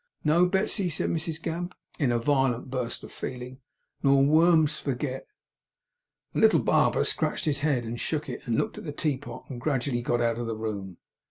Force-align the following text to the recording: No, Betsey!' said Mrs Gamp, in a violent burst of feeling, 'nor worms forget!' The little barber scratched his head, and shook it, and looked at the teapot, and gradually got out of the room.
No, 0.23 0.47
Betsey!' 0.47 0.89
said 0.89 1.11
Mrs 1.11 1.39
Gamp, 1.39 1.75
in 1.99 2.11
a 2.11 2.17
violent 2.17 2.71
burst 2.71 3.03
of 3.03 3.11
feeling, 3.11 3.59
'nor 4.01 4.23
worms 4.25 4.79
forget!' 4.79 5.27
The 6.33 6.39
little 6.39 6.59
barber 6.63 7.03
scratched 7.03 7.45
his 7.45 7.59
head, 7.59 7.85
and 7.85 7.99
shook 7.99 8.27
it, 8.27 8.41
and 8.47 8.55
looked 8.57 8.79
at 8.79 8.83
the 8.83 8.93
teapot, 8.93 9.45
and 9.47 9.61
gradually 9.61 10.01
got 10.01 10.19
out 10.19 10.39
of 10.39 10.47
the 10.47 10.55
room. 10.57 10.97